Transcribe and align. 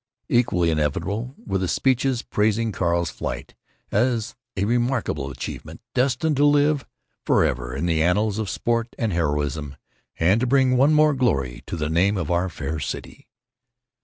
Equally 0.29 0.71
inevitable 0.71 1.35
were 1.37 1.59
the 1.59 1.67
speeches 1.67 2.23
praising 2.23 2.71
Carl's 2.71 3.11
flight 3.11 3.53
as 3.91 4.33
a 4.57 4.65
"remarkable 4.65 5.29
achievement, 5.29 5.79
destined 5.93 6.37
to 6.37 6.43
live 6.45 6.87
forever 7.23 7.75
in 7.75 7.85
the 7.85 8.01
annals 8.01 8.39
of 8.39 8.49
sport 8.49 8.95
and 8.97 9.13
heroism, 9.13 9.75
and 10.17 10.39
to 10.41 10.47
bring 10.47 10.75
one 10.75 10.95
more 10.95 11.13
glory 11.13 11.61
to 11.67 11.77
the 11.77 11.87
name 11.87 12.17
of 12.17 12.31
our 12.31 12.49
fair 12.49 12.79
city." 12.79 13.27